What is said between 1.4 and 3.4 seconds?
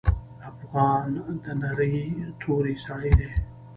د نرۍ توري سړی دی.